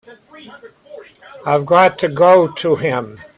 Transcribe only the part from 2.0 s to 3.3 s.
go to him.